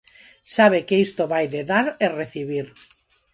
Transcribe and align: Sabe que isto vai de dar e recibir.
Sabe 0.55 0.79
que 0.87 1.01
isto 1.07 1.23
vai 1.33 1.45
de 1.53 1.61
dar 1.71 1.85
e 2.03 2.05
recibir. 2.19 2.65